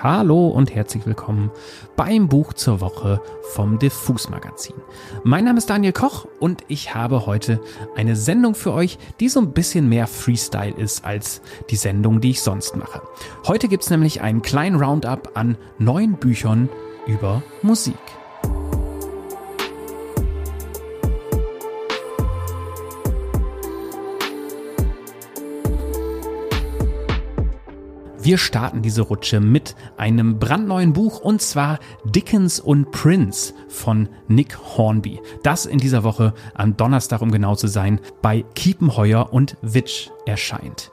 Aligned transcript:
Hallo 0.00 0.46
und 0.46 0.72
herzlich 0.72 1.06
willkommen 1.06 1.50
beim 1.96 2.28
Buch 2.28 2.52
zur 2.52 2.80
Woche 2.80 3.20
vom 3.50 3.80
Diffus 3.80 4.28
Magazin. 4.28 4.76
Mein 5.24 5.44
Name 5.44 5.58
ist 5.58 5.70
Daniel 5.70 5.92
Koch 5.92 6.24
und 6.38 6.62
ich 6.68 6.94
habe 6.94 7.26
heute 7.26 7.60
eine 7.96 8.14
Sendung 8.14 8.54
für 8.54 8.72
euch, 8.72 8.96
die 9.18 9.28
so 9.28 9.40
ein 9.40 9.50
bisschen 9.54 9.88
mehr 9.88 10.06
Freestyle 10.06 10.76
ist 10.76 11.04
als 11.04 11.42
die 11.70 11.76
Sendung, 11.76 12.20
die 12.20 12.30
ich 12.30 12.42
sonst 12.42 12.76
mache. 12.76 13.02
Heute 13.48 13.66
gibt's 13.66 13.90
nämlich 13.90 14.20
einen 14.20 14.40
kleinen 14.40 14.76
Roundup 14.76 15.32
an 15.34 15.58
neuen 15.78 16.12
Büchern 16.12 16.68
über 17.08 17.42
Musik. 17.62 17.96
Wir 28.28 28.36
starten 28.36 28.82
diese 28.82 29.00
Rutsche 29.00 29.40
mit 29.40 29.74
einem 29.96 30.38
brandneuen 30.38 30.92
Buch 30.92 31.18
und 31.18 31.40
zwar 31.40 31.78
Dickens 32.04 32.60
und 32.60 32.90
Prince 32.90 33.54
von 33.70 34.10
Nick 34.28 34.58
Hornby. 34.76 35.18
Das 35.42 35.64
in 35.64 35.78
dieser 35.78 36.04
Woche 36.04 36.34
am 36.52 36.76
Donnerstag, 36.76 37.22
um 37.22 37.30
genau 37.30 37.54
zu 37.54 37.68
sein, 37.68 38.00
bei 38.20 38.44
Kiepenheuer 38.54 39.32
und 39.32 39.56
Witch 39.62 40.10
erscheint. 40.26 40.90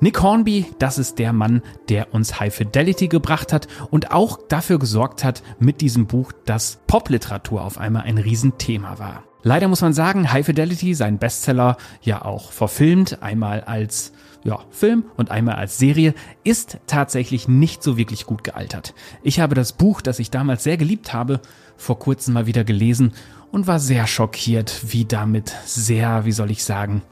Nick 0.00 0.20
Hornby, 0.22 0.66
das 0.80 0.98
ist 0.98 1.20
der 1.20 1.32
Mann, 1.32 1.62
der 1.88 2.12
uns 2.12 2.40
High 2.40 2.52
Fidelity 2.52 3.06
gebracht 3.06 3.52
hat 3.52 3.68
und 3.92 4.10
auch 4.10 4.40
dafür 4.48 4.80
gesorgt 4.80 5.22
hat 5.22 5.44
mit 5.60 5.82
diesem 5.82 6.08
Buch, 6.08 6.32
dass 6.46 6.80
Popliteratur 6.88 7.62
auf 7.62 7.78
einmal 7.78 8.02
ein 8.02 8.18
Riesenthema 8.18 8.98
war. 8.98 9.22
Leider 9.42 9.68
muss 9.68 9.80
man 9.80 9.92
sagen, 9.92 10.32
High 10.32 10.46
Fidelity, 10.46 10.94
sein 10.94 11.18
Bestseller, 11.18 11.76
ja 12.00 12.24
auch 12.24 12.52
verfilmt, 12.52 13.22
einmal 13.22 13.62
als 13.62 14.12
ja, 14.44 14.60
Film 14.70 15.04
und 15.16 15.30
einmal 15.30 15.56
als 15.56 15.78
Serie, 15.78 16.14
ist 16.44 16.78
tatsächlich 16.86 17.48
nicht 17.48 17.82
so 17.82 17.96
wirklich 17.96 18.26
gut 18.26 18.44
gealtert. 18.44 18.94
Ich 19.22 19.40
habe 19.40 19.54
das 19.54 19.72
Buch, 19.72 20.00
das 20.00 20.18
ich 20.18 20.30
damals 20.30 20.64
sehr 20.64 20.76
geliebt 20.76 21.12
habe, 21.12 21.40
vor 21.76 21.98
kurzem 21.98 22.34
mal 22.34 22.46
wieder 22.46 22.64
gelesen 22.64 23.12
und 23.50 23.66
war 23.66 23.78
sehr 23.78 24.06
schockiert, 24.06 24.80
wie 24.92 25.04
damit 25.04 25.54
sehr, 25.64 26.24
wie 26.24 26.32
soll 26.32 26.50
ich 26.50 26.64
sagen, 26.64 27.02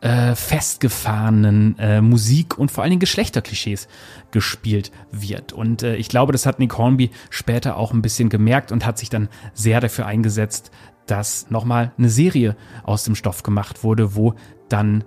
äh, 0.00 0.34
festgefahrenen 0.34 1.78
äh, 1.78 2.00
Musik 2.02 2.58
und 2.58 2.70
vor 2.70 2.82
allen 2.82 2.90
Dingen 2.90 3.00
Geschlechterklischees 3.00 3.88
gespielt 4.32 4.92
wird. 5.10 5.52
Und 5.52 5.82
äh, 5.82 5.96
ich 5.96 6.08
glaube, 6.08 6.32
das 6.32 6.44
hat 6.44 6.58
Nick 6.58 6.76
Hornby 6.76 7.10
später 7.30 7.76
auch 7.76 7.92
ein 7.92 8.02
bisschen 8.02 8.28
gemerkt 8.28 8.70
und 8.70 8.84
hat 8.84 8.98
sich 8.98 9.08
dann 9.08 9.28
sehr 9.54 9.80
dafür 9.80 10.04
eingesetzt, 10.04 10.70
dass 11.06 11.50
nochmal 11.50 11.92
eine 11.98 12.10
Serie 12.10 12.56
aus 12.82 13.04
dem 13.04 13.14
Stoff 13.14 13.42
gemacht 13.42 13.84
wurde, 13.84 14.14
wo 14.14 14.34
dann 14.68 15.04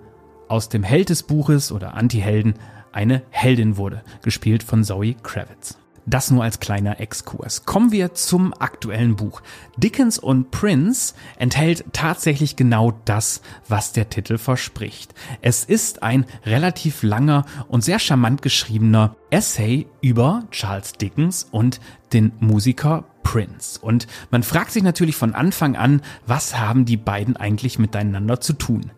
aus 0.48 0.68
dem 0.68 0.82
Held 0.82 1.10
des 1.10 1.22
Buches 1.22 1.72
oder 1.72 1.94
Anti-Helden 1.94 2.54
eine 2.92 3.22
Heldin 3.30 3.76
wurde, 3.76 4.02
gespielt 4.22 4.62
von 4.62 4.82
Zoe 4.82 5.14
Kravitz. 5.14 5.78
Das 6.08 6.30
nur 6.30 6.42
als 6.42 6.58
kleiner 6.58 7.00
Exkurs. 7.00 7.66
Kommen 7.66 7.92
wir 7.92 8.14
zum 8.14 8.54
aktuellen 8.58 9.14
Buch. 9.14 9.42
Dickens 9.76 10.18
und 10.18 10.50
Prince 10.50 11.12
enthält 11.36 11.84
tatsächlich 11.92 12.56
genau 12.56 12.94
das, 13.04 13.42
was 13.68 13.92
der 13.92 14.08
Titel 14.08 14.38
verspricht. 14.38 15.12
Es 15.42 15.64
ist 15.64 16.02
ein 16.02 16.24
relativ 16.46 17.02
langer 17.02 17.44
und 17.68 17.84
sehr 17.84 17.98
charmant 17.98 18.40
geschriebener 18.40 19.16
Essay 19.28 19.86
über 20.00 20.44
Charles 20.50 20.94
Dickens 20.94 21.46
und 21.50 21.78
den 22.14 22.32
Musiker 22.40 23.04
Prince. 23.28 23.78
Und 23.78 24.06
man 24.30 24.42
fragt 24.42 24.70
sich 24.70 24.82
natürlich 24.82 25.14
von 25.14 25.34
Anfang 25.34 25.76
an, 25.76 26.00
was 26.26 26.58
haben 26.58 26.86
die 26.86 26.96
beiden 26.96 27.36
eigentlich 27.36 27.78
miteinander 27.78 28.40
zu 28.40 28.54
tun? 28.54 28.90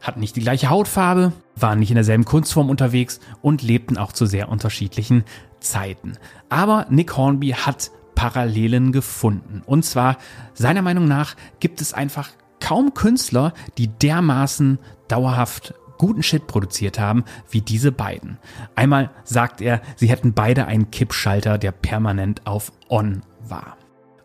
hatten 0.00 0.20
nicht 0.20 0.36
die 0.36 0.42
gleiche 0.42 0.70
Hautfarbe, 0.70 1.32
waren 1.56 1.80
nicht 1.80 1.90
in 1.90 1.96
derselben 1.96 2.24
Kunstform 2.24 2.70
unterwegs 2.70 3.18
und 3.42 3.62
lebten 3.62 3.98
auch 3.98 4.12
zu 4.12 4.26
sehr 4.26 4.48
unterschiedlichen 4.48 5.24
Zeiten. 5.58 6.12
Aber 6.48 6.86
Nick 6.88 7.16
Hornby 7.16 7.48
hat 7.48 7.90
Parallelen 8.14 8.92
gefunden. 8.92 9.62
Und 9.66 9.84
zwar, 9.84 10.18
seiner 10.54 10.82
Meinung 10.82 11.08
nach, 11.08 11.34
gibt 11.58 11.80
es 11.80 11.92
einfach 11.92 12.30
kaum 12.60 12.94
Künstler, 12.94 13.54
die 13.76 13.88
dermaßen 13.88 14.78
dauerhaft 15.08 15.74
guten 15.98 16.22
Shit 16.22 16.46
produziert 16.46 17.00
haben 17.00 17.24
wie 17.50 17.60
diese 17.60 17.90
beiden. 17.90 18.38
Einmal 18.76 19.10
sagt 19.24 19.60
er, 19.60 19.80
sie 19.96 20.08
hätten 20.08 20.32
beide 20.32 20.66
einen 20.66 20.92
Kippschalter, 20.92 21.58
der 21.58 21.72
permanent 21.72 22.46
auf 22.46 22.70
On 22.88 23.22
war. 23.48 23.77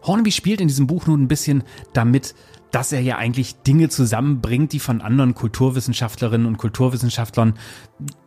Hornby 0.03 0.31
spielt 0.31 0.61
in 0.61 0.67
diesem 0.67 0.87
Buch 0.87 1.07
nun 1.07 1.23
ein 1.23 1.27
bisschen 1.27 1.63
damit, 1.93 2.35
dass 2.73 2.91
er 2.91 3.01
ja 3.01 3.17
eigentlich 3.17 3.61
Dinge 3.61 3.87
zusammenbringt, 3.89 4.73
die 4.73 4.79
von 4.79 5.01
anderen 5.01 5.35
Kulturwissenschaftlerinnen 5.35 6.47
und 6.47 6.57
Kulturwissenschaftlern 6.57 7.53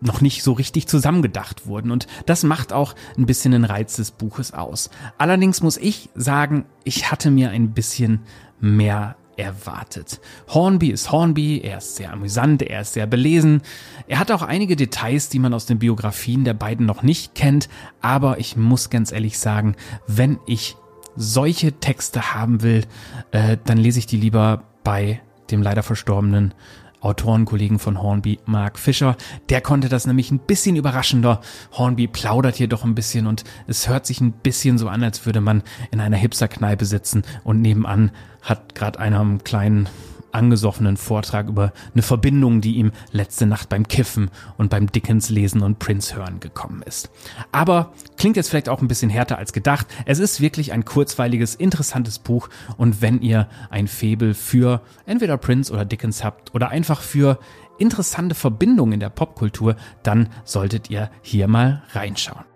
noch 0.01 0.21
nicht 0.21 0.45
so 0.45 0.53
richtig 0.53 0.87
zusammengedacht 0.87 1.67
wurden. 1.67 1.91
Und 1.91 2.07
das 2.27 2.45
macht 2.45 2.73
auch 2.73 2.95
ein 3.19 3.27
bisschen 3.27 3.51
den 3.51 3.65
Reiz 3.65 3.97
des 3.97 4.13
Buches 4.13 4.55
aus. 4.55 4.89
Allerdings 5.19 5.63
muss 5.63 5.77
ich 5.77 6.11
sagen, 6.15 6.65
ich 6.85 7.11
hatte 7.11 7.33
mir 7.33 7.51
ein 7.51 7.73
bisschen 7.73 8.21
mehr 8.61 9.17
erwartet. 9.37 10.21
Hornby 10.49 10.91
ist 10.91 11.11
Hornby, 11.11 11.61
er 11.61 11.79
ist 11.79 11.97
sehr 11.97 12.13
amüsant, 12.13 12.63
er 12.63 12.83
ist 12.83 12.95
sehr 12.95 13.07
belesen. 13.07 13.63
Er 14.07 14.21
hat 14.21 14.31
auch 14.31 14.43
einige 14.43 14.77
Details, 14.77 15.29
die 15.29 15.41
man 15.41 15.55
aus 15.55 15.67
den 15.67 15.81
Biografien 15.81 16.45
der 16.45 16.55
beiden 16.55 16.87
noch 16.87 17.03
nicht 17.03 17.35
kennt, 17.35 17.69
aber 18.01 18.39
ich 18.39 18.57
muss 18.57 18.91
ganz 18.91 19.13
ehrlich 19.13 19.39
sagen, 19.39 19.75
wenn 20.07 20.39
ich 20.47 20.77
solche 21.17 21.73
Texte 21.73 22.35
haben 22.35 22.63
will, 22.63 22.85
äh, 23.33 23.57
dann 23.65 23.79
lese 23.79 23.99
ich 23.99 24.07
die 24.07 24.17
lieber 24.17 24.65
bei 24.85 25.21
dem 25.51 25.63
leider 25.63 25.83
verstorbenen 25.83 26.55
Autorenkollegen 27.01 27.79
von 27.79 28.03
Hornby, 28.03 28.41
Mark 28.47 28.79
Fischer. 28.79 29.17
Der 29.49 29.61
konnte 29.61 29.89
das 29.89 30.07
nämlich 30.07 30.31
ein 30.31 30.41
bisschen 30.41 30.77
überraschender. 30.77 31.41
Hornby 31.73 32.09
plaudert 32.09 32.57
hier 32.57 32.69
doch 32.69 32.85
ein 32.85 32.95
bisschen 32.95 33.27
und 33.27 33.45
es 33.67 33.89
hört 33.89 34.07
sich 34.07 34.21
ein 34.21 34.33
bisschen 34.33 34.79
so 34.79 34.89
an, 34.89 35.05
als 35.05 35.25
würde 35.25 35.41
man 35.41 35.63
in 35.91 36.01
einer 36.01 36.17
Hipsterkneipe 36.17 36.85
sitzen 36.85 37.23
und 37.45 37.61
nebenan 37.61 38.11
hat 38.43 38.75
gerade 38.75 38.99
einer 38.99 39.21
einen 39.21 39.45
kleinen 39.45 39.89
angesoffenen 40.37 40.97
Vortrag 40.97 41.49
über 41.49 41.73
eine 41.93 42.03
Verbindung, 42.03 42.61
die 42.61 42.77
ihm 42.77 42.93
letzte 43.11 43.47
Nacht 43.47 43.69
beim 43.69 43.89
Kiffen 43.89 44.31
und 44.57 44.71
beim 44.71 44.87
Dickens 44.87 45.31
lesen 45.31 45.63
und 45.63 45.79
Prince 45.79 46.15
hören 46.15 46.39
gekommen 46.39 46.83
ist. 46.83 47.11
Aber 47.51 47.93
klingt 48.17 48.37
jetzt 48.37 48.51
vielleicht 48.51 48.69
auch 48.69 48.81
ein 48.81 48.89
bisschen 48.89 49.11
härter 49.11 49.39
als 49.39 49.53
gedacht. 49.53 49.87
Es 50.05 50.19
ist 50.19 50.41
wirklich 50.41 50.73
ein 50.73 50.85
kurzweiliges, 50.85 51.55
interessantes 51.55 52.19
Buch 52.19 52.49
und 52.77 53.03
wenn 53.03 53.21
ihr 53.21 53.49
ein 53.71 53.89
Febel 53.89 54.35
für 54.35 54.83
entweder 55.07 55.37
Prince 55.39 55.73
oder 55.73 55.85
Dickens 55.85 56.23
habt 56.23 56.55
oder 56.55 56.69
einfach 56.69 57.01
für 57.01 57.39
interessante 57.79 58.35
Verbindungen 58.35 58.95
in 58.95 59.01
der 59.01 59.11
Popkultur, 59.11 59.77
dann 60.03 60.29
solltet 60.45 60.91
ihr 60.91 61.11
hier 61.23 61.49
mal 61.49 61.83
reinschauen. 61.93 62.56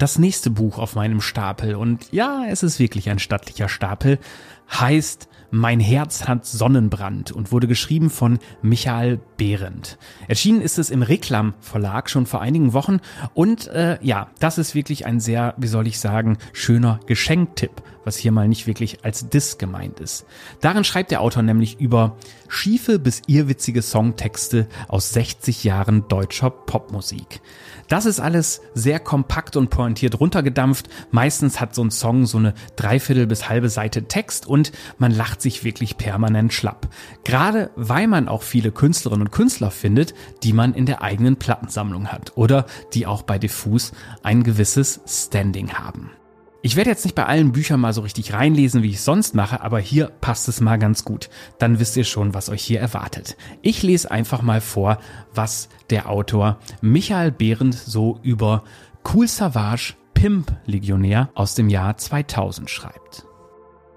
Das 0.00 0.18
nächste 0.18 0.48
Buch 0.48 0.78
auf 0.78 0.94
meinem 0.94 1.20
Stapel, 1.20 1.74
und 1.74 2.10
ja, 2.10 2.44
es 2.48 2.62
ist 2.62 2.78
wirklich 2.78 3.10
ein 3.10 3.18
stattlicher 3.18 3.68
Stapel, 3.68 4.18
heißt 4.72 5.28
mein 5.50 5.78
Herz 5.80 6.26
hat 6.26 6.46
Sonnenbrand 6.46 7.32
und 7.32 7.52
wurde 7.52 7.66
geschrieben 7.66 8.08
von 8.08 8.38
Michael 8.62 9.20
Behrendt. 9.36 9.98
Erschienen 10.28 10.62
ist 10.62 10.78
es 10.78 10.90
im 10.90 11.02
Reklam 11.02 11.54
Verlag 11.60 12.08
schon 12.08 12.24
vor 12.24 12.40
einigen 12.40 12.72
Wochen 12.72 13.00
und 13.34 13.66
äh, 13.68 13.98
ja, 14.00 14.28
das 14.38 14.58
ist 14.58 14.74
wirklich 14.74 15.06
ein 15.06 15.20
sehr, 15.20 15.54
wie 15.58 15.66
soll 15.66 15.86
ich 15.86 15.98
sagen, 15.98 16.38
schöner 16.52 17.00
Geschenktipp, 17.06 17.82
was 18.04 18.16
hier 18.16 18.32
mal 18.32 18.48
nicht 18.48 18.66
wirklich 18.66 19.04
als 19.04 19.28
Diss 19.28 19.58
gemeint 19.58 20.00
ist. 20.00 20.24
Darin 20.60 20.84
schreibt 20.84 21.10
der 21.10 21.20
Autor 21.20 21.42
nämlich 21.42 21.80
über 21.80 22.16
schiefe 22.48 22.98
bis 22.98 23.20
irrwitzige 23.26 23.82
Songtexte 23.82 24.68
aus 24.88 25.10
60 25.10 25.64
Jahren 25.64 26.06
deutscher 26.08 26.50
Popmusik. 26.50 27.40
Das 27.90 28.06
ist 28.06 28.20
alles 28.20 28.62
sehr 28.72 29.00
kompakt 29.00 29.56
und 29.56 29.68
pointiert 29.68 30.20
runtergedampft. 30.20 30.88
Meistens 31.10 31.60
hat 31.60 31.74
so 31.74 31.82
ein 31.82 31.90
Song 31.90 32.24
so 32.24 32.38
eine 32.38 32.54
Dreiviertel 32.76 33.26
bis 33.26 33.48
halbe 33.48 33.68
Seite 33.68 34.04
Text 34.04 34.46
und 34.46 34.70
man 34.98 35.10
lacht 35.10 35.42
sich 35.42 35.64
wirklich 35.64 35.98
permanent 35.98 36.52
schlapp. 36.52 36.88
Gerade 37.24 37.70
weil 37.74 38.06
man 38.06 38.28
auch 38.28 38.42
viele 38.42 38.70
Künstlerinnen 38.70 39.26
und 39.26 39.32
Künstler 39.32 39.72
findet, 39.72 40.14
die 40.44 40.52
man 40.52 40.72
in 40.72 40.86
der 40.86 41.02
eigenen 41.02 41.34
Plattensammlung 41.34 42.12
hat 42.12 42.36
oder 42.36 42.66
die 42.94 43.08
auch 43.08 43.22
bei 43.22 43.40
Diffus 43.40 43.90
ein 44.22 44.44
gewisses 44.44 45.00
Standing 45.08 45.72
haben. 45.72 46.12
Ich 46.62 46.76
werde 46.76 46.90
jetzt 46.90 47.04
nicht 47.04 47.14
bei 47.14 47.24
allen 47.24 47.52
Büchern 47.52 47.80
mal 47.80 47.94
so 47.94 48.02
richtig 48.02 48.34
reinlesen, 48.34 48.82
wie 48.82 48.90
ich 48.90 49.00
sonst 49.00 49.34
mache, 49.34 49.62
aber 49.62 49.78
hier 49.78 50.08
passt 50.20 50.46
es 50.46 50.60
mal 50.60 50.78
ganz 50.78 51.04
gut. 51.06 51.30
Dann 51.58 51.78
wisst 51.80 51.96
ihr 51.96 52.04
schon, 52.04 52.34
was 52.34 52.50
euch 52.50 52.62
hier 52.62 52.80
erwartet. 52.80 53.38
Ich 53.62 53.82
lese 53.82 54.10
einfach 54.10 54.42
mal 54.42 54.60
vor, 54.60 54.98
was 55.34 55.70
der 55.88 56.10
Autor 56.10 56.58
Michael 56.82 57.32
Behrendt 57.32 57.74
so 57.74 58.18
über 58.22 58.62
Cool 59.10 59.26
Savage 59.26 59.94
Pimp 60.12 60.54
Legionär 60.66 61.30
aus 61.34 61.54
dem 61.54 61.70
Jahr 61.70 61.96
2000 61.96 62.68
schreibt. 62.68 63.24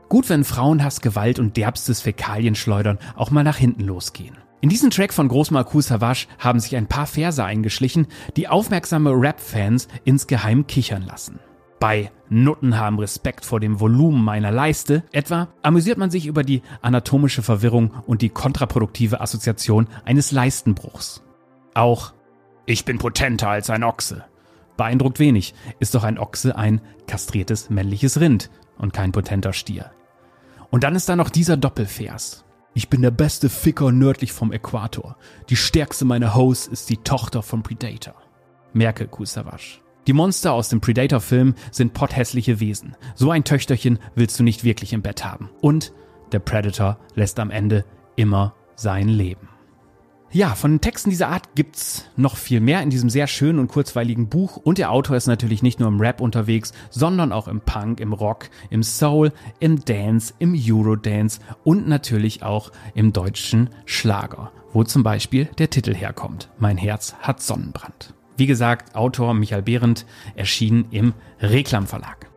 Gut, 0.07 0.29
wenn 0.29 0.45
Frauenhass, 0.45 1.01
Gewalt 1.01 1.39
und 1.39 1.57
derbstes 1.57 1.99
Fäkalienschleudern 1.99 2.97
auch 3.17 3.29
mal 3.29 3.43
nach 3.43 3.57
hinten 3.57 3.81
losgehen. 3.81 4.37
In 4.61 4.69
diesen 4.69 4.89
Track 4.89 5.11
von 5.11 5.27
Großmal 5.27 5.65
Cool 5.73 5.81
Savage 5.81 6.27
haben 6.39 6.61
sich 6.61 6.77
ein 6.77 6.87
paar 6.87 7.07
Verse 7.07 7.43
eingeschlichen, 7.43 8.07
die 8.37 8.47
aufmerksame 8.47 9.11
Rap-Fans 9.11 9.89
insgeheim 10.05 10.65
kichern 10.65 11.01
lassen 11.01 11.41
bei 11.83 12.13
Nutten 12.29 12.77
haben 12.77 12.97
Respekt 12.97 13.43
vor 13.43 13.59
dem 13.59 13.81
Volumen 13.81 14.23
meiner 14.23 14.51
Leiste. 14.51 15.03
Etwa 15.11 15.49
amüsiert 15.63 15.97
man 15.97 16.11
sich 16.11 16.27
über 16.27 16.41
die 16.41 16.61
anatomische 16.81 17.43
Verwirrung 17.43 17.91
und 18.07 18.21
die 18.21 18.29
kontraproduktive 18.29 19.19
Assoziation 19.19 19.87
eines 20.05 20.31
Leistenbruchs. 20.31 21.23
Auch 21.73 22.13
ich 22.65 22.85
bin 22.85 22.99
potenter 22.99 23.49
als 23.49 23.69
ein 23.69 23.83
Ochse. 23.83 24.23
Beeindruckt 24.77 25.19
wenig, 25.19 25.55
ist 25.81 25.93
doch 25.93 26.05
ein 26.05 26.17
Ochse 26.17 26.55
ein 26.55 26.79
kastriertes 27.05 27.69
männliches 27.69 28.17
Rind 28.17 28.49
und 28.77 28.93
kein 28.93 29.11
potenter 29.11 29.51
Stier. 29.51 29.91
Und 30.71 30.85
dann 30.85 30.95
ist 30.95 31.09
da 31.09 31.17
noch 31.17 31.29
dieser 31.29 31.57
Doppelvers. 31.57 32.45
Ich 32.73 32.87
bin 32.87 33.01
der 33.01 33.11
beste 33.11 33.49
Ficker 33.49 33.91
nördlich 33.91 34.31
vom 34.31 34.53
Äquator. 34.53 35.17
Die 35.49 35.57
stärkste 35.57 36.05
meiner 36.05 36.33
Hosts 36.33 36.67
ist 36.67 36.89
die 36.89 37.03
Tochter 37.03 37.43
von 37.43 37.61
Predator. 37.61 38.15
Merke, 38.71 39.05
Kusawasch. 39.05 39.82
Die 40.05 40.13
Monster 40.13 40.51
aus 40.51 40.67
dem 40.69 40.81
Predator-Film 40.81 41.55
sind 41.71 41.93
potthässliche 41.93 42.59
Wesen. 42.59 42.95
So 43.15 43.31
ein 43.31 43.45
Töchterchen 43.45 43.99
willst 44.15 44.37
du 44.37 44.43
nicht 44.43 44.63
wirklich 44.63 44.91
im 44.91 45.01
Bett 45.01 45.23
haben. 45.23 45.49
Und 45.61 45.93
der 46.33 46.39
Predator 46.39 46.97
lässt 47.15 47.39
am 47.39 47.51
Ende 47.51 47.85
immer 48.15 48.53
sein 48.75 49.07
Leben. 49.07 49.47
Ja, 50.31 50.55
von 50.55 50.81
Texten 50.81 51.11
dieser 51.11 51.29
Art 51.29 51.53
gibt's 51.53 52.09
noch 52.17 52.37
viel 52.37 52.59
mehr 52.59 52.81
in 52.81 52.89
diesem 52.89 53.11
sehr 53.11 53.27
schönen 53.27 53.59
und 53.59 53.67
kurzweiligen 53.67 54.29
Buch 54.29 54.57
und 54.57 54.79
der 54.79 54.91
Autor 54.91 55.15
ist 55.15 55.27
natürlich 55.27 55.61
nicht 55.61 55.79
nur 55.79 55.87
im 55.87 56.01
Rap 56.01 56.21
unterwegs, 56.21 56.73
sondern 56.89 57.31
auch 57.31 57.47
im 57.47 57.61
Punk, 57.61 57.99
im 57.99 58.13
Rock, 58.13 58.49
im 58.71 58.81
Soul, 58.81 59.31
im 59.59 59.85
Dance, 59.85 60.33
im 60.39 60.59
Eurodance 60.59 61.39
und 61.63 61.87
natürlich 61.87 62.41
auch 62.41 62.71
im 62.95 63.13
deutschen 63.13 63.69
Schlager, 63.85 64.51
wo 64.73 64.83
zum 64.83 65.03
Beispiel 65.03 65.45
der 65.59 65.69
Titel 65.69 65.93
herkommt. 65.93 66.49
Mein 66.57 66.77
Herz 66.77 67.13
hat 67.21 67.39
Sonnenbrand. 67.39 68.15
Wie 68.37 68.47
gesagt, 68.47 68.95
Autor 68.95 69.33
Michael 69.33 69.61
Behrendt 69.61 70.05
erschien 70.35 70.85
im 70.91 71.13
Reklam 71.39 71.87
Verlag. 71.87 72.33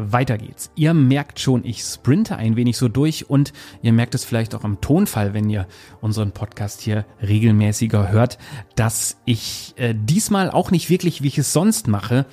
Weiter 0.00 0.38
geht's. 0.38 0.70
Ihr 0.76 0.94
merkt 0.94 1.40
schon, 1.40 1.64
ich 1.64 1.82
sprinte 1.82 2.36
ein 2.36 2.54
wenig 2.54 2.76
so 2.76 2.86
durch 2.86 3.28
und 3.28 3.52
ihr 3.82 3.92
merkt 3.92 4.14
es 4.14 4.24
vielleicht 4.24 4.54
auch 4.54 4.62
am 4.62 4.80
Tonfall, 4.80 5.34
wenn 5.34 5.50
ihr 5.50 5.66
unseren 6.00 6.30
Podcast 6.30 6.80
hier 6.80 7.04
regelmäßiger 7.20 8.08
hört, 8.08 8.38
dass 8.76 9.20
ich 9.24 9.74
äh, 9.76 9.96
diesmal 9.96 10.52
auch 10.52 10.70
nicht 10.70 10.88
wirklich, 10.88 11.22
wie 11.22 11.28
ich 11.28 11.38
es 11.38 11.52
sonst 11.52 11.88
mache, 11.88 12.26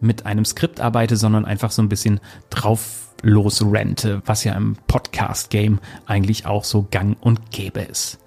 mit 0.00 0.26
einem 0.26 0.44
Skript 0.44 0.80
arbeite, 0.80 1.16
sondern 1.16 1.44
einfach 1.44 1.70
so 1.70 1.80
ein 1.80 1.88
bisschen 1.88 2.18
drauf 2.50 3.01
losrente, 3.22 4.22
was 4.26 4.44
ja 4.44 4.54
im 4.54 4.76
Podcast-Game 4.86 5.78
eigentlich 6.06 6.46
auch 6.46 6.64
so 6.64 6.86
gang 6.90 7.16
und 7.20 7.50
gäbe 7.50 7.80
ist. 7.80 8.18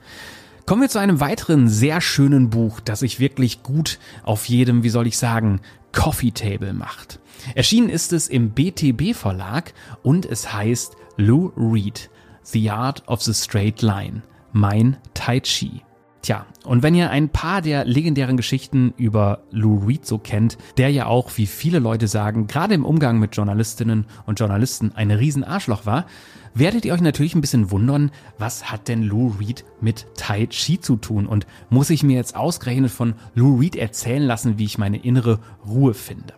Kommen 0.65 0.81
wir 0.81 0.89
zu 0.89 0.99
einem 0.99 1.19
weiteren 1.19 1.69
sehr 1.69 2.01
schönen 2.01 2.49
Buch, 2.49 2.79
das 2.79 3.01
sich 3.01 3.19
wirklich 3.19 3.61
gut 3.61 3.99
auf 4.23 4.45
jedem, 4.45 4.81
wie 4.81 4.89
soll 4.89 5.05
ich 5.05 5.17
sagen, 5.17 5.61
Coffee 5.91 6.31
Table 6.31 6.73
macht. 6.73 7.19
Erschienen 7.53 7.89
ist 7.89 8.13
es 8.13 8.27
im 8.27 8.49
BTB 8.49 9.15
Verlag 9.15 9.73
und 10.01 10.25
es 10.25 10.51
heißt 10.51 10.95
Lou 11.17 11.51
Reed, 11.55 12.09
The 12.43 12.71
Art 12.71 13.07
of 13.07 13.21
the 13.21 13.33
Straight 13.33 13.81
Line, 13.81 14.23
mein 14.51 14.97
Tai 15.13 15.39
Chi. 15.41 15.83
Tja, 16.25 16.47
und 16.63 16.81
wenn 16.81 16.95
ihr 16.95 17.11
ein 17.11 17.29
paar 17.29 17.61
der 17.61 17.85
legendären 17.85 18.35
Geschichten 18.35 18.95
über 18.97 19.43
Lou 19.51 19.85
Reed 19.85 20.07
so 20.07 20.17
kennt, 20.17 20.57
der 20.75 20.89
ja 20.89 21.05
auch, 21.05 21.29
wie 21.35 21.45
viele 21.45 21.77
Leute 21.77 22.07
sagen, 22.07 22.47
gerade 22.47 22.73
im 22.73 22.83
Umgang 22.83 23.19
mit 23.19 23.35
Journalistinnen 23.35 24.07
und 24.25 24.39
Journalisten 24.39 24.91
ein 24.95 25.11
Riesenarschloch 25.11 25.85
war, 25.85 26.07
werdet 26.55 26.83
ihr 26.83 26.95
euch 26.95 27.01
natürlich 27.01 27.35
ein 27.35 27.41
bisschen 27.41 27.69
wundern, 27.69 28.09
was 28.39 28.71
hat 28.71 28.87
denn 28.87 29.03
Lou 29.03 29.35
Reed 29.39 29.65
mit 29.81 30.07
Tai 30.17 30.47
Chi 30.47 30.79
zu 30.79 30.95
tun 30.95 31.27
und 31.27 31.45
muss 31.69 31.91
ich 31.91 32.01
mir 32.01 32.15
jetzt 32.15 32.35
ausgerechnet 32.35 32.89
von 32.89 33.13
Lou 33.35 33.59
Reed 33.59 33.75
erzählen 33.75 34.23
lassen, 34.23 34.57
wie 34.57 34.65
ich 34.65 34.79
meine 34.79 34.97
innere 34.97 35.37
Ruhe 35.63 35.93
finde. 35.93 36.33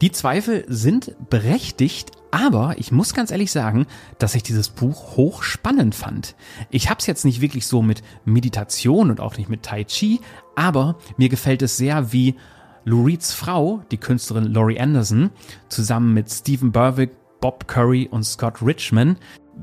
Die 0.00 0.12
Zweifel 0.12 0.64
sind 0.66 1.14
berechtigt, 1.28 2.12
aber 2.30 2.74
ich 2.78 2.92
muss 2.92 3.14
ganz 3.14 3.30
ehrlich 3.30 3.50
sagen, 3.50 3.86
dass 4.18 4.34
ich 4.34 4.42
dieses 4.42 4.68
Buch 4.68 5.16
hochspannend 5.16 5.94
fand. 5.94 6.34
Ich 6.70 6.88
habe 6.88 7.00
es 7.00 7.06
jetzt 7.06 7.24
nicht 7.24 7.40
wirklich 7.40 7.66
so 7.66 7.82
mit 7.82 8.02
Meditation 8.24 9.10
und 9.10 9.20
auch 9.20 9.36
nicht 9.36 9.48
mit 9.48 9.62
Tai 9.62 9.84
Chi, 9.84 10.20
aber 10.54 10.96
mir 11.16 11.28
gefällt 11.28 11.62
es 11.62 11.76
sehr, 11.76 12.12
wie 12.12 12.36
Lou 12.84 13.04
Reeds 13.04 13.32
Frau, 13.32 13.82
die 13.90 13.98
Künstlerin 13.98 14.52
Laurie 14.52 14.80
Anderson, 14.80 15.30
zusammen 15.68 16.14
mit 16.14 16.30
Stephen 16.30 16.72
Berwick, 16.72 17.12
Bob 17.40 17.66
Curry 17.66 18.08
und 18.10 18.24
Scott 18.24 18.62
Richman, 18.62 19.16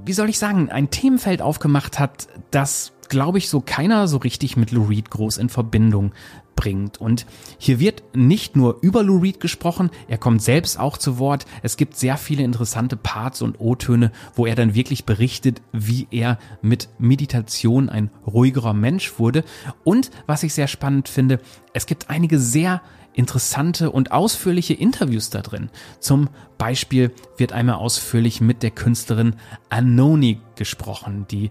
wie 0.05 0.13
soll 0.13 0.29
ich 0.29 0.37
sagen, 0.37 0.69
ein 0.69 0.89
Themenfeld 0.89 1.41
aufgemacht 1.41 1.99
hat, 1.99 2.27
das 2.51 2.93
glaube 3.09 3.37
ich, 3.37 3.49
so 3.49 3.61
keiner 3.61 4.07
so 4.07 4.17
richtig 4.17 4.57
mit 4.57 4.71
Lou 4.71 4.85
Reed 4.85 5.09
groß 5.09 5.37
in 5.37 5.49
Verbindung 5.49 6.11
bringt. 6.57 6.99
Und 6.99 7.25
hier 7.57 7.79
wird 7.79 8.03
nicht 8.13 8.57
nur 8.57 8.79
über 8.81 9.03
Lou 9.03 9.19
Reed 9.19 9.39
gesprochen, 9.39 9.89
er 10.09 10.17
kommt 10.17 10.41
selbst 10.41 10.77
auch 10.77 10.97
zu 10.97 11.19
Wort. 11.19 11.45
Es 11.63 11.77
gibt 11.77 11.95
sehr 11.95 12.17
viele 12.17 12.43
interessante 12.43 12.97
Parts 12.97 13.41
und 13.41 13.61
O-Töne, 13.61 14.11
wo 14.35 14.45
er 14.45 14.55
dann 14.55 14.75
wirklich 14.75 15.05
berichtet, 15.05 15.61
wie 15.71 16.07
er 16.11 16.37
mit 16.61 16.89
Meditation 16.99 17.87
ein 17.87 18.09
ruhigerer 18.25 18.73
Mensch 18.73 19.17
wurde. 19.17 19.45
Und 19.85 20.11
was 20.25 20.43
ich 20.43 20.53
sehr 20.53 20.67
spannend 20.67 21.07
finde, 21.07 21.39
es 21.71 21.85
gibt 21.85 22.09
einige 22.09 22.39
sehr 22.39 22.81
interessante 23.13 23.91
und 23.91 24.11
ausführliche 24.11 24.73
Interviews 24.73 25.29
da 25.29 25.41
drin. 25.41 25.69
Zum 25.99 26.29
Beispiel 26.57 27.11
wird 27.37 27.53
einmal 27.53 27.75
ausführlich 27.75 28.41
mit 28.41 28.61
der 28.61 28.71
Künstlerin 28.71 29.35
Anoni 29.69 30.39
gesprochen, 30.55 31.25
die 31.29 31.49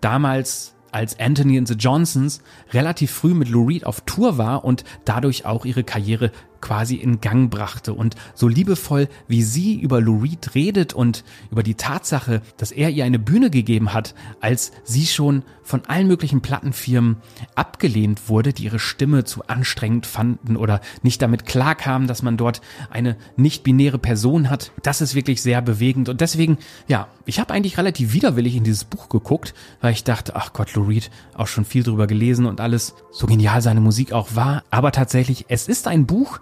damals 0.00 0.74
als 0.92 1.18
Anthony 1.18 1.58
and 1.58 1.68
the 1.68 1.74
Johnsons 1.74 2.40
relativ 2.72 3.10
früh 3.10 3.34
mit 3.34 3.48
Lou 3.48 3.66
Reed 3.66 3.84
auf 3.84 4.00
Tour 4.02 4.38
war 4.38 4.64
und 4.64 4.84
dadurch 5.04 5.44
auch 5.44 5.64
ihre 5.64 5.84
Karriere 5.84 6.30
quasi 6.60 6.96
in 6.96 7.20
Gang 7.20 7.50
brachte. 7.50 7.94
Und 7.94 8.16
so 8.34 8.48
liebevoll, 8.48 9.08
wie 9.26 9.42
sie 9.42 9.80
über 9.80 10.00
Lou 10.00 10.22
Reed 10.22 10.54
redet 10.54 10.92
und 10.92 11.24
über 11.50 11.62
die 11.62 11.74
Tatsache, 11.74 12.42
dass 12.56 12.72
er 12.72 12.90
ihr 12.90 13.04
eine 13.04 13.18
Bühne 13.18 13.50
gegeben 13.50 13.92
hat, 13.92 14.14
als 14.40 14.72
sie 14.84 15.06
schon 15.06 15.42
von 15.68 15.84
allen 15.86 16.06
möglichen 16.06 16.40
Plattenfirmen 16.40 17.18
abgelehnt 17.54 18.30
wurde, 18.30 18.54
die 18.54 18.64
ihre 18.64 18.78
Stimme 18.78 19.24
zu 19.24 19.46
anstrengend 19.48 20.06
fanden 20.06 20.56
oder 20.56 20.80
nicht 21.02 21.20
damit 21.20 21.44
klarkamen, 21.44 22.08
dass 22.08 22.22
man 22.22 22.38
dort 22.38 22.62
eine 22.88 23.16
nicht-binäre 23.36 23.98
Person 23.98 24.48
hat. 24.48 24.72
Das 24.82 25.02
ist 25.02 25.14
wirklich 25.14 25.42
sehr 25.42 25.60
bewegend. 25.60 26.08
Und 26.08 26.22
deswegen, 26.22 26.56
ja, 26.86 27.08
ich 27.26 27.38
habe 27.38 27.52
eigentlich 27.52 27.76
relativ 27.76 28.14
widerwillig 28.14 28.56
in 28.56 28.64
dieses 28.64 28.84
Buch 28.84 29.10
geguckt, 29.10 29.52
weil 29.82 29.92
ich 29.92 30.04
dachte, 30.04 30.36
ach 30.36 30.54
Gott, 30.54 30.74
Lou 30.74 30.84
Reed, 30.84 31.10
auch 31.34 31.46
schon 31.46 31.66
viel 31.66 31.82
drüber 31.82 32.06
gelesen 32.06 32.46
und 32.46 32.62
alles, 32.62 32.94
so 33.12 33.26
genial 33.26 33.60
seine 33.60 33.80
Musik 33.80 34.12
auch 34.12 34.34
war. 34.34 34.64
Aber 34.70 34.90
tatsächlich, 34.90 35.44
es 35.48 35.68
ist 35.68 35.86
ein 35.86 36.06
Buch, 36.06 36.40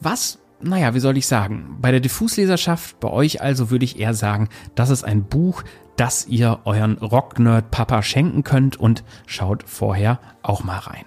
was, 0.00 0.38
naja, 0.60 0.94
wie 0.94 1.00
soll 1.00 1.16
ich 1.16 1.26
sagen, 1.26 1.76
bei 1.80 1.90
der 1.90 2.00
Diffusleserschaft, 2.00 3.00
bei 3.00 3.08
euch 3.08 3.42
also 3.42 3.70
würde 3.70 3.84
ich 3.84 3.98
eher 3.98 4.14
sagen, 4.14 4.48
das 4.74 4.90
ist 4.90 5.04
ein 5.04 5.24
Buch, 5.24 5.62
das 5.96 6.26
ihr 6.26 6.60
euren 6.64 6.98
Rocknerd-Papa 6.98 8.02
schenken 8.02 8.44
könnt 8.44 8.76
und 8.76 9.02
schaut 9.26 9.64
vorher 9.64 10.20
auch 10.42 10.62
mal 10.62 10.78
rein. 10.78 11.04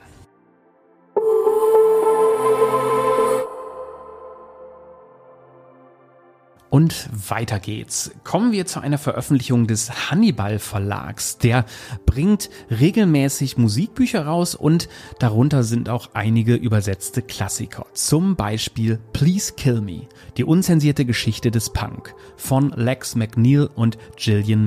Und 6.71 7.09
weiter 7.11 7.59
geht's. 7.59 8.11
Kommen 8.23 8.53
wir 8.53 8.65
zu 8.65 8.79
einer 8.79 8.97
Veröffentlichung 8.97 9.67
des 9.67 10.09
Hannibal 10.09 10.57
Verlags. 10.57 11.37
Der 11.37 11.65
bringt 12.05 12.49
regelmäßig 12.69 13.57
Musikbücher 13.57 14.25
raus 14.25 14.55
und 14.55 14.87
darunter 15.19 15.63
sind 15.63 15.89
auch 15.89 16.11
einige 16.13 16.55
übersetzte 16.55 17.23
Klassiker. 17.23 17.87
Zum 17.93 18.37
Beispiel 18.37 18.99
Please 19.11 19.51
Kill 19.57 19.81
Me, 19.81 20.07
die 20.37 20.45
unzensierte 20.45 21.03
Geschichte 21.03 21.51
des 21.51 21.71
Punk 21.73 22.15
von 22.37 22.69
Lex 22.69 23.15
McNeil 23.15 23.69
und 23.75 23.97
Gillian 24.15 24.65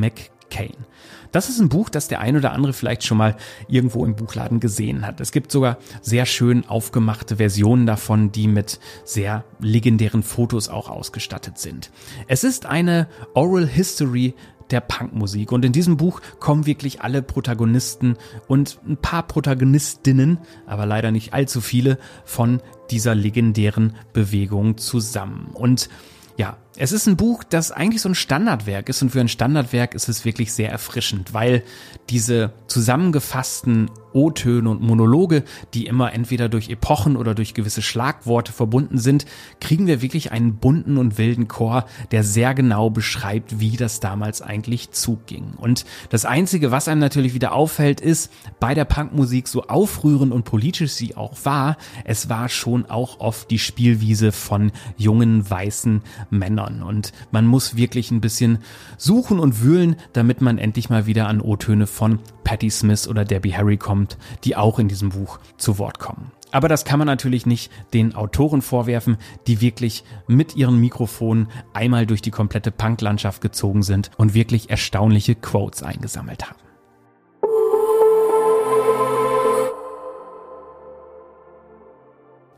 McCain. 0.54 0.74
Das 1.32 1.48
ist 1.48 1.58
ein 1.58 1.68
Buch, 1.68 1.88
das 1.88 2.06
der 2.06 2.20
ein 2.20 2.36
oder 2.36 2.52
andere 2.52 2.72
vielleicht 2.72 3.04
schon 3.04 3.18
mal 3.18 3.36
irgendwo 3.66 4.04
im 4.04 4.14
Buchladen 4.14 4.60
gesehen 4.60 5.04
hat. 5.04 5.20
Es 5.20 5.32
gibt 5.32 5.50
sogar 5.50 5.78
sehr 6.00 6.26
schön 6.26 6.64
aufgemachte 6.66 7.36
Versionen 7.36 7.86
davon, 7.86 8.30
die 8.30 8.46
mit 8.46 8.78
sehr 9.04 9.44
legendären 9.58 10.22
Fotos 10.22 10.68
auch 10.68 10.88
ausgestattet 10.88 11.58
sind. 11.58 11.90
Es 12.28 12.44
ist 12.44 12.66
eine 12.66 13.08
Oral 13.34 13.66
History 13.66 14.34
der 14.70 14.80
Punkmusik. 14.80 15.50
Und 15.52 15.64
in 15.64 15.72
diesem 15.72 15.96
Buch 15.96 16.20
kommen 16.38 16.66
wirklich 16.66 17.02
alle 17.02 17.20
Protagonisten 17.20 18.16
und 18.46 18.78
ein 18.88 18.96
paar 18.96 19.24
Protagonistinnen, 19.24 20.38
aber 20.66 20.86
leider 20.86 21.10
nicht 21.10 21.34
allzu 21.34 21.60
viele, 21.60 21.98
von 22.24 22.62
dieser 22.90 23.14
legendären 23.14 23.96
Bewegung 24.12 24.78
zusammen. 24.78 25.50
Und 25.52 25.90
ja, 26.36 26.56
es 26.76 26.92
ist 26.92 27.06
ein 27.06 27.16
Buch, 27.16 27.44
das 27.44 27.70
eigentlich 27.70 28.02
so 28.02 28.08
ein 28.08 28.14
Standardwerk 28.14 28.88
ist 28.88 29.00
und 29.02 29.10
für 29.10 29.20
ein 29.20 29.28
Standardwerk 29.28 29.94
ist 29.94 30.08
es 30.08 30.24
wirklich 30.24 30.52
sehr 30.52 30.70
erfrischend, 30.70 31.32
weil 31.32 31.62
diese 32.10 32.52
zusammengefassten 32.66 33.90
O-Töne 34.12 34.70
und 34.70 34.80
Monologe, 34.80 35.44
die 35.72 35.86
immer 35.86 36.12
entweder 36.12 36.48
durch 36.48 36.70
Epochen 36.70 37.16
oder 37.16 37.34
durch 37.34 37.54
gewisse 37.54 37.82
Schlagworte 37.82 38.52
verbunden 38.52 38.98
sind, 38.98 39.26
kriegen 39.60 39.86
wir 39.86 40.02
wirklich 40.02 40.30
einen 40.30 40.56
bunten 40.56 40.98
und 40.98 41.18
wilden 41.18 41.48
Chor, 41.48 41.86
der 42.12 42.22
sehr 42.22 42.54
genau 42.54 42.90
beschreibt, 42.90 43.58
wie 43.58 43.76
das 43.76 43.98
damals 43.98 44.40
eigentlich 44.40 44.92
zuging. 44.92 45.54
Und 45.56 45.84
das 46.10 46.24
Einzige, 46.24 46.70
was 46.70 46.86
einem 46.86 47.00
natürlich 47.00 47.34
wieder 47.34 47.52
auffällt, 47.52 48.00
ist, 48.00 48.32
bei 48.60 48.74
der 48.74 48.84
Punkmusik, 48.84 49.48
so 49.48 49.64
aufrührend 49.64 50.32
und 50.32 50.44
politisch 50.44 50.92
sie 50.92 51.16
auch 51.16 51.34
war, 51.44 51.76
es 52.04 52.28
war 52.28 52.48
schon 52.48 52.86
auch 52.86 53.18
oft 53.18 53.50
die 53.50 53.58
Spielwiese 53.58 54.30
von 54.30 54.70
jungen 54.96 55.48
weißen 55.48 56.02
Männern 56.30 56.63
erinnern 56.64 56.82
und 56.82 57.12
man 57.30 57.46
muss 57.46 57.76
wirklich 57.76 58.10
ein 58.10 58.20
bisschen 58.20 58.58
suchen 58.96 59.38
und 59.38 59.62
wühlen, 59.62 59.96
damit 60.12 60.40
man 60.40 60.58
endlich 60.58 60.90
mal 60.90 61.06
wieder 61.06 61.28
an 61.28 61.40
O-Töne 61.40 61.86
von 61.86 62.18
Patti 62.42 62.70
Smith 62.70 63.08
oder 63.08 63.24
Debbie 63.24 63.54
Harry 63.54 63.76
kommt, 63.76 64.18
die 64.44 64.56
auch 64.56 64.78
in 64.78 64.88
diesem 64.88 65.10
Buch 65.10 65.38
zu 65.56 65.78
Wort 65.78 65.98
kommen. 65.98 66.32
Aber 66.50 66.68
das 66.68 66.84
kann 66.84 67.00
man 67.00 67.06
natürlich 67.06 67.46
nicht 67.46 67.72
den 67.94 68.14
Autoren 68.14 68.62
vorwerfen, 68.62 69.16
die 69.48 69.60
wirklich 69.60 70.04
mit 70.28 70.54
ihren 70.54 70.78
Mikrofonen 70.78 71.48
einmal 71.72 72.06
durch 72.06 72.22
die 72.22 72.30
komplette 72.30 72.70
Punklandschaft 72.70 73.40
gezogen 73.40 73.82
sind 73.82 74.12
und 74.18 74.34
wirklich 74.34 74.70
erstaunliche 74.70 75.34
Quotes 75.34 75.82
eingesammelt 75.82 76.48
haben. 76.48 76.63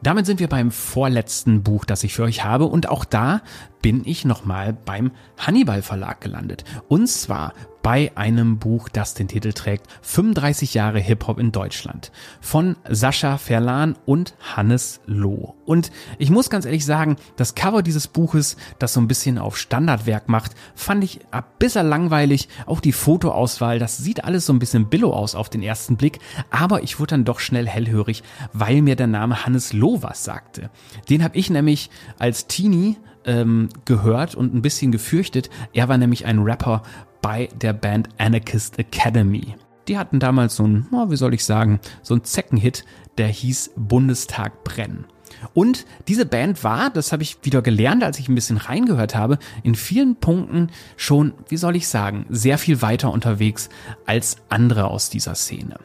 Damit 0.07 0.25
sind 0.25 0.39
wir 0.39 0.47
beim 0.47 0.71
vorletzten 0.71 1.65
Buch, 1.65 1.85
das 1.85 2.05
ich 2.05 2.15
für 2.15 2.23
euch 2.23 2.45
habe 2.45 2.67
und 2.67 2.89
auch 2.89 3.05
da 3.05 3.43
bin 3.83 4.03
ich 4.05 4.25
nochmal 4.25 4.73
beim 4.73 5.11
Hannibal 5.37 5.83
Verlag 5.83 6.21
gelandet. 6.21 6.63
Und 6.87 7.09
zwar 7.09 7.55
bei 7.87 8.11
einem 8.17 8.59
Buch, 8.59 8.89
das 8.89 9.15
den 9.15 9.29
Titel 9.29 9.53
trägt 9.53 9.87
35 10.03 10.75
Jahre 10.75 10.99
Hip-Hop 10.99 11.39
in 11.39 11.53
Deutschland 11.53 12.11
von 12.41 12.75
Sascha 12.91 13.39
Verlan 13.39 13.95
und 14.07 14.35
Hannes 14.57 14.99
Loh. 15.07 15.55
Und 15.65 15.93
ich 16.19 16.31
muss 16.31 16.51
ganz 16.51 16.65
ehrlich 16.65 16.85
sagen, 16.85 17.15
das 17.37 17.55
Cover 17.55 17.85
dieses 17.85 18.09
Buches, 18.09 18.57
das 18.81 18.93
so 18.93 19.01
ein 19.01 19.07
bisschen 19.07 19.39
auf 19.39 19.57
Standardwerk 19.57 20.29
macht, 20.29 20.57
fand 20.75 21.05
ich 21.05 21.21
ein 21.31 21.45
bisschen 21.61 21.89
langweilig. 21.89 22.49
Auch 22.67 22.81
die 22.81 22.91
Fotoauswahl, 22.91 23.79
das 23.79 23.99
sieht 23.99 24.25
alles 24.25 24.47
so 24.47 24.53
ein 24.53 24.59
bisschen 24.59 24.89
billow 24.89 25.13
aus 25.13 25.37
auf 25.37 25.49
den 25.49 25.63
ersten 25.63 25.97
Blick, 25.97 26.19
aber 26.51 26.83
ich 26.83 26.99
wurde 26.99 27.11
dann 27.11 27.25
doch 27.25 27.39
schnell 27.39 27.69
hellhörig, 27.69 28.25
weil 28.53 28.83
mir 28.83 28.97
der 28.97 29.07
Name 29.07 29.47
Hannes 29.47 29.73
Loh 29.73 30.03
was 30.03 30.25
sagte. 30.25 30.71
Den 31.09 31.23
habe 31.23 31.39
ich 31.39 31.51
nämlich 31.51 31.91
als 32.19 32.49
Teenie 32.49 32.97
ähm, 33.27 33.69
gehört 33.85 34.35
und 34.35 34.55
ein 34.55 34.63
bisschen 34.63 34.93
gefürchtet. 34.93 35.51
Er 35.73 35.89
war 35.89 35.99
nämlich 35.99 36.27
ein 36.27 36.39
Rapper 36.39 36.83
bei 37.27 37.49
der 37.61 37.73
Band 37.73 38.09
Anarchist 38.19 38.79
Academy. 38.79 39.57
Die 39.89 39.99
hatten 39.99 40.21
damals 40.21 40.55
so 40.55 40.65
ein, 40.65 40.87
wie 41.09 41.17
soll 41.17 41.35
ich 41.35 41.45
sagen, 41.45 41.81
so 42.01 42.15
ein 42.15 42.23
Zeckenhit, 42.23 42.85
der 43.19 43.27
hieß 43.27 43.73
Bundestag 43.75 44.63
brennen. 44.63 45.07
Und 45.53 45.87
diese 46.07 46.25
Band 46.25 46.63
war, 46.63 46.89
das 46.89 47.11
habe 47.11 47.25
ich 47.25 47.39
wieder 47.43 47.63
gelernt, 47.63 48.05
als 48.05 48.21
ich 48.21 48.29
ein 48.29 48.37
bisschen 48.37 48.59
reingehört 48.59 49.17
habe, 49.17 49.41
in 49.65 49.75
vielen 49.75 50.15
Punkten 50.15 50.71
schon, 50.97 51.35
wie 51.49 51.57
soll 51.57 51.75
ich 51.75 51.89
sagen, 51.89 52.27
sehr 52.29 52.59
viel 52.59 52.81
weiter 52.81 53.11
unterwegs 53.11 53.71
als 54.07 54.37
andere 54.49 54.85
aus 54.85 55.11
dieser 55.11 55.35
Szene. 55.35 55.81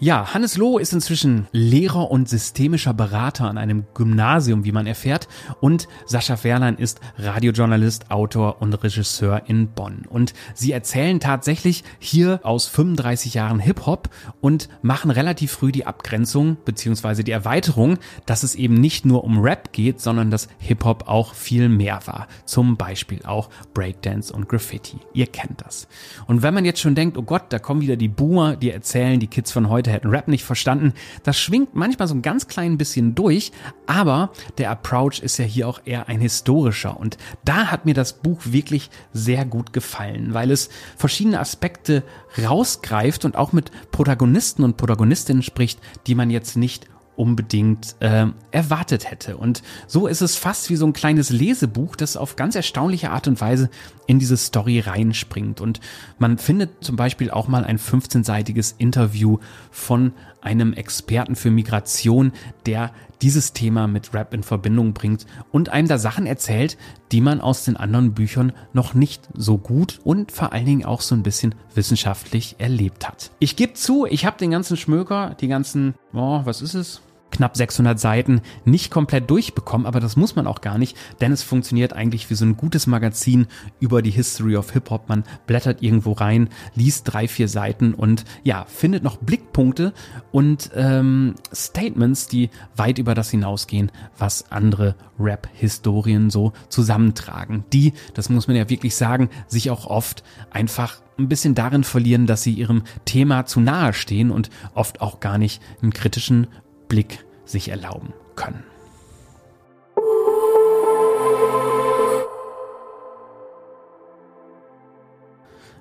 Ja, 0.00 0.32
Hannes 0.32 0.56
Loh 0.56 0.78
ist 0.78 0.92
inzwischen 0.92 1.48
Lehrer 1.50 2.08
und 2.08 2.28
systemischer 2.28 2.94
Berater 2.94 3.50
an 3.50 3.58
einem 3.58 3.84
Gymnasium, 3.94 4.64
wie 4.64 4.70
man 4.70 4.86
erfährt. 4.86 5.26
Und 5.60 5.88
Sascha 6.06 6.36
Ferlein 6.36 6.76
ist 6.76 7.00
Radiojournalist, 7.16 8.12
Autor 8.12 8.62
und 8.62 8.72
Regisseur 8.74 9.42
in 9.46 9.66
Bonn. 9.66 10.06
Und 10.08 10.34
sie 10.54 10.70
erzählen 10.70 11.18
tatsächlich 11.18 11.82
hier 11.98 12.38
aus 12.44 12.68
35 12.68 13.34
Jahren 13.34 13.58
Hip-Hop 13.58 14.08
und 14.40 14.68
machen 14.82 15.10
relativ 15.10 15.50
früh 15.50 15.72
die 15.72 15.84
Abgrenzung 15.84 16.58
beziehungsweise 16.64 17.24
die 17.24 17.32
Erweiterung, 17.32 17.98
dass 18.24 18.44
es 18.44 18.54
eben 18.54 18.74
nicht 18.74 19.04
nur 19.04 19.24
um 19.24 19.40
Rap 19.40 19.72
geht, 19.72 20.00
sondern 20.00 20.30
dass 20.30 20.46
Hip-Hop 20.58 21.08
auch 21.08 21.34
viel 21.34 21.68
mehr 21.68 22.02
war. 22.04 22.28
Zum 22.44 22.76
Beispiel 22.76 23.26
auch 23.26 23.50
Breakdance 23.74 24.32
und 24.32 24.48
Graffiti. 24.48 24.98
Ihr 25.12 25.26
kennt 25.26 25.60
das. 25.66 25.88
Und 26.28 26.42
wenn 26.42 26.54
man 26.54 26.64
jetzt 26.64 26.78
schon 26.78 26.94
denkt, 26.94 27.18
oh 27.18 27.22
Gott, 27.22 27.46
da 27.48 27.58
kommen 27.58 27.80
wieder 27.80 27.96
die 27.96 28.06
Boomer, 28.06 28.54
die 28.54 28.70
erzählen, 28.70 29.18
die 29.18 29.26
Kids 29.26 29.50
von 29.50 29.68
heute 29.68 29.87
Leute 29.88 29.94
hätten 29.94 30.10
Rap 30.10 30.28
nicht 30.28 30.44
verstanden. 30.44 30.92
Das 31.22 31.38
schwingt 31.38 31.74
manchmal 31.74 32.08
so 32.08 32.14
ein 32.14 32.22
ganz 32.22 32.46
klein 32.46 32.78
bisschen 32.78 33.14
durch, 33.14 33.52
aber 33.86 34.30
der 34.58 34.70
Approach 34.70 35.20
ist 35.20 35.38
ja 35.38 35.44
hier 35.44 35.68
auch 35.68 35.80
eher 35.84 36.08
ein 36.08 36.20
historischer 36.20 36.98
und 36.98 37.16
da 37.44 37.66
hat 37.70 37.86
mir 37.86 37.94
das 37.94 38.12
Buch 38.14 38.40
wirklich 38.44 38.90
sehr 39.12 39.44
gut 39.44 39.72
gefallen, 39.72 40.34
weil 40.34 40.50
es 40.50 40.68
verschiedene 40.96 41.40
Aspekte 41.40 42.02
rausgreift 42.42 43.24
und 43.24 43.36
auch 43.36 43.52
mit 43.52 43.70
Protagonisten 43.90 44.62
und 44.62 44.76
Protagonistinnen 44.76 45.42
spricht, 45.42 45.80
die 46.06 46.14
man 46.14 46.30
jetzt 46.30 46.56
nicht 46.56 46.86
unbedingt 47.18 47.96
äh, 48.00 48.26
erwartet 48.52 49.10
hätte. 49.10 49.36
Und 49.36 49.62
so 49.86 50.06
ist 50.06 50.20
es 50.20 50.36
fast 50.36 50.70
wie 50.70 50.76
so 50.76 50.86
ein 50.86 50.92
kleines 50.92 51.30
Lesebuch, 51.30 51.96
das 51.96 52.16
auf 52.16 52.36
ganz 52.36 52.54
erstaunliche 52.54 53.10
Art 53.10 53.26
und 53.26 53.40
Weise 53.40 53.70
in 54.06 54.18
diese 54.18 54.36
Story 54.36 54.80
reinspringt. 54.80 55.60
Und 55.60 55.80
man 56.18 56.38
findet 56.38 56.82
zum 56.82 56.96
Beispiel 56.96 57.30
auch 57.30 57.48
mal 57.48 57.64
ein 57.64 57.78
15-seitiges 57.78 58.76
Interview 58.78 59.38
von 59.70 60.12
einem 60.40 60.72
Experten 60.72 61.34
für 61.34 61.50
Migration, 61.50 62.32
der 62.66 62.92
dieses 63.20 63.52
Thema 63.52 63.88
mit 63.88 64.14
Rap 64.14 64.32
in 64.32 64.44
Verbindung 64.44 64.92
bringt 64.92 65.26
und 65.50 65.70
einem 65.70 65.88
da 65.88 65.98
Sachen 65.98 66.26
erzählt, 66.26 66.78
die 67.10 67.20
man 67.20 67.40
aus 67.40 67.64
den 67.64 67.76
anderen 67.76 68.14
Büchern 68.14 68.52
noch 68.72 68.94
nicht 68.94 69.28
so 69.34 69.58
gut 69.58 69.98
und 70.04 70.30
vor 70.30 70.52
allen 70.52 70.66
Dingen 70.66 70.84
auch 70.84 71.00
so 71.00 71.16
ein 71.16 71.24
bisschen 71.24 71.56
wissenschaftlich 71.74 72.56
erlebt 72.58 73.08
hat. 73.08 73.32
Ich 73.40 73.56
gebe 73.56 73.74
zu, 73.74 74.06
ich 74.06 74.24
habe 74.24 74.38
den 74.38 74.52
ganzen 74.52 74.76
Schmöker, 74.76 75.34
die 75.40 75.48
ganzen, 75.48 75.94
oh, 76.12 76.42
was 76.44 76.62
ist 76.62 76.74
es? 76.74 77.00
Knapp 77.38 77.56
600 77.56 78.00
Seiten 78.00 78.40
nicht 78.64 78.90
komplett 78.90 79.30
durchbekommen, 79.30 79.86
aber 79.86 80.00
das 80.00 80.16
muss 80.16 80.34
man 80.34 80.48
auch 80.48 80.60
gar 80.60 80.76
nicht, 80.76 80.96
denn 81.20 81.30
es 81.30 81.44
funktioniert 81.44 81.92
eigentlich 81.92 82.28
wie 82.30 82.34
so 82.34 82.44
ein 82.44 82.56
gutes 82.56 82.88
Magazin 82.88 83.46
über 83.78 84.02
die 84.02 84.10
History 84.10 84.56
of 84.56 84.72
Hip-Hop. 84.72 85.08
Man 85.08 85.22
blättert 85.46 85.80
irgendwo 85.80 86.12
rein, 86.12 86.48
liest 86.74 87.12
drei, 87.12 87.28
vier 87.28 87.46
Seiten 87.46 87.94
und 87.94 88.24
ja, 88.42 88.64
findet 88.64 89.04
noch 89.04 89.18
Blickpunkte 89.18 89.92
und 90.32 90.70
ähm, 90.74 91.36
Statements, 91.54 92.26
die 92.26 92.50
weit 92.74 92.98
über 92.98 93.14
das 93.14 93.30
hinausgehen, 93.30 93.92
was 94.18 94.50
andere 94.50 94.96
Rap-Historien 95.20 96.30
so 96.30 96.52
zusammentragen. 96.68 97.64
Die, 97.72 97.92
das 98.14 98.30
muss 98.30 98.48
man 98.48 98.56
ja 98.56 98.68
wirklich 98.68 98.96
sagen, 98.96 99.30
sich 99.46 99.70
auch 99.70 99.86
oft 99.86 100.24
einfach 100.50 101.00
ein 101.18 101.28
bisschen 101.28 101.54
darin 101.54 101.84
verlieren, 101.84 102.26
dass 102.26 102.42
sie 102.42 102.52
ihrem 102.52 102.82
Thema 103.04 103.46
zu 103.46 103.60
nahe 103.60 103.92
stehen 103.92 104.32
und 104.32 104.50
oft 104.74 105.00
auch 105.00 105.20
gar 105.20 105.38
nicht 105.38 105.62
einen 105.82 105.92
kritischen 105.92 106.48
Blick 106.88 107.24
sich 107.48 107.68
erlauben 107.68 108.12
können. 108.36 108.64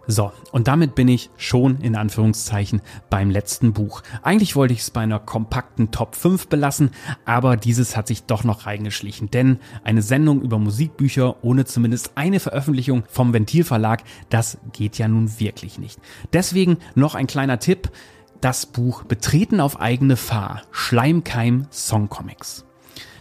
So, 0.10 0.32
und 0.54 0.70
damit 0.70 0.96
bin 0.96 1.10
ich 1.10 1.30
schon 1.36 1.82
in 1.82 1.98
Anführungszeichen 1.98 2.82
beim 3.10 3.30
letzten 3.30 3.74
Buch. 3.74 4.04
Eigentlich 4.22 4.56
wollte 4.56 4.74
ich 4.74 4.80
es 4.80 4.90
bei 4.90 5.02
einer 5.02 5.20
kompakten 5.20 5.92
Top 5.92 6.16
5 6.16 6.48
belassen, 6.48 6.92
aber 7.26 7.58
dieses 7.58 7.98
hat 7.98 8.08
sich 8.08 8.24
doch 8.24 8.46
noch 8.46 8.66
reingeschlichen, 8.66 9.30
denn 9.30 9.60
eine 9.84 10.02
Sendung 10.02 10.42
über 10.42 10.60
Musikbücher 10.60 11.44
ohne 11.44 11.66
zumindest 11.66 12.12
eine 12.16 12.40
Veröffentlichung 12.40 13.04
vom 13.10 13.34
Ventilverlag, 13.34 14.04
das 14.30 14.58
geht 14.72 14.98
ja 14.98 15.10
nun 15.10 15.42
wirklich 15.42 15.78
nicht. 15.78 16.00
Deswegen 16.32 16.78
noch 16.96 17.14
ein 17.14 17.28
kleiner 17.28 17.60
Tipp 17.60 17.92
das 18.41 18.65
Buch 18.65 19.03
Betreten 19.03 19.60
auf 19.60 19.79
eigene 19.79 20.17
Fahr, 20.17 20.63
Schleimkeim 20.72 21.67
Songcomics. 21.72 22.65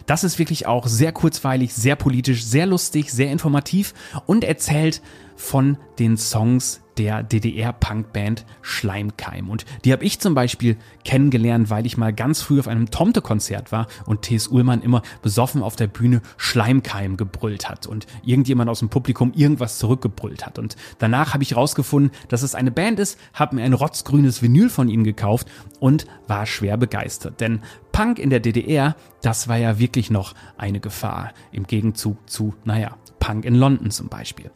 Das 0.05 0.23
ist 0.23 0.39
wirklich 0.39 0.65
auch 0.67 0.87
sehr 0.87 1.11
kurzweilig, 1.11 1.73
sehr 1.73 1.95
politisch, 1.95 2.45
sehr 2.45 2.65
lustig, 2.65 3.11
sehr 3.11 3.29
informativ 3.31 3.93
und 4.25 4.43
erzählt 4.45 5.01
von 5.37 5.77
den 5.99 6.17
Songs 6.17 6.81
der 6.97 7.23
DDR-Punkband 7.23 8.45
Schleimkeim. 8.61 9.49
Und 9.49 9.65
die 9.85 9.93
habe 9.93 10.03
ich 10.03 10.19
zum 10.19 10.33
Beispiel 10.33 10.77
kennengelernt, 11.05 11.69
weil 11.69 11.85
ich 11.85 11.97
mal 11.97 12.11
ganz 12.11 12.41
früh 12.41 12.59
auf 12.59 12.67
einem 12.67 12.89
Tomte-Konzert 12.89 13.71
war 13.71 13.87
und 14.05 14.23
T.S. 14.23 14.47
Ullmann 14.47 14.81
immer 14.81 15.03
besoffen 15.21 15.61
auf 15.61 15.75
der 15.75 15.87
Bühne 15.87 16.21
Schleimkeim 16.37 17.15
gebrüllt 17.15 17.69
hat 17.69 17.87
und 17.87 18.07
irgendjemand 18.23 18.69
aus 18.69 18.79
dem 18.79 18.89
Publikum 18.89 19.31
irgendwas 19.35 19.77
zurückgebrüllt 19.77 20.45
hat. 20.45 20.59
Und 20.59 20.75
danach 20.97 21.33
habe 21.33 21.43
ich 21.43 21.55
rausgefunden, 21.55 22.11
dass 22.29 22.41
es 22.41 22.55
eine 22.55 22.71
Band 22.71 22.99
ist, 22.99 23.19
habe 23.33 23.55
mir 23.55 23.63
ein 23.63 23.73
rotzgrünes 23.73 24.41
Vinyl 24.41 24.69
von 24.69 24.89
ihnen 24.89 25.03
gekauft 25.03 25.47
und 25.79 26.07
war 26.27 26.45
schwer 26.45 26.77
begeistert. 26.77 27.39
Denn 27.39 27.61
Punk 27.91 28.19
in 28.19 28.29
der 28.29 28.39
DDR, 28.39 28.95
das 29.21 29.47
war 29.47 29.57
ja 29.57 29.79
wirklich 29.79 30.09
noch 30.09 30.33
eine 30.57 30.79
Gefahr 30.79 31.33
im 31.51 31.65
Gegenzug 31.65 32.29
zu, 32.29 32.53
naja, 32.63 32.95
Punk 33.27 33.43
in 33.43 33.55
London 33.55 33.91
zum 33.91 34.07
Beispiel. 34.07 34.51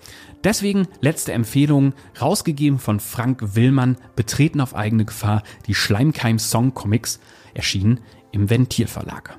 Deswegen 0.45 0.87
letzte 1.01 1.33
Empfehlung, 1.33 1.93
rausgegeben 2.21 2.79
von 2.79 3.01
Frank 3.01 3.53
Willmann, 3.53 3.97
betreten 4.15 4.61
auf 4.61 4.75
eigene 4.75 5.03
Gefahr, 5.03 5.43
die 5.67 5.75
Schleimkeim 5.75 6.39
Song 6.39 6.73
Comics, 6.73 7.19
erschienen 7.53 7.99
im 8.31 8.49
Ventilverlag. 8.49 9.37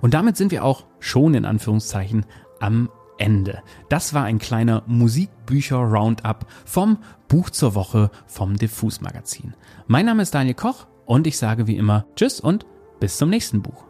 Und 0.00 0.14
damit 0.14 0.36
sind 0.36 0.52
wir 0.52 0.64
auch 0.64 0.84
schon 1.00 1.34
in 1.34 1.44
Anführungszeichen 1.44 2.26
am 2.60 2.90
Ende. 3.18 3.60
Das 3.88 4.14
war 4.14 4.22
ein 4.22 4.38
kleiner 4.38 4.84
Musikbücher-Roundup 4.86 6.46
vom 6.64 6.98
Buch 7.26 7.50
zur 7.50 7.74
Woche 7.74 8.12
vom 8.28 8.56
Diffus 8.56 9.00
Magazin. 9.00 9.54
Mein 9.88 10.06
Name 10.06 10.22
ist 10.22 10.32
Daniel 10.32 10.54
Koch 10.54 10.86
und 11.12 11.26
ich 11.26 11.36
sage 11.36 11.66
wie 11.66 11.76
immer 11.76 12.06
Tschüss 12.16 12.40
und 12.40 12.64
bis 12.98 13.18
zum 13.18 13.28
nächsten 13.28 13.60
Buch. 13.60 13.84